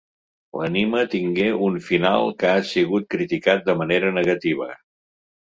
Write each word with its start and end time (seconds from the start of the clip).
L'anime 0.61 1.01
tingué 1.15 1.49
un 1.67 1.77
final 1.89 2.33
que 2.39 2.49
ha 2.53 2.65
sigut 2.71 3.07
criticat 3.17 3.65
de 3.71 3.79
manera 3.83 4.11
negativa. 4.21 4.71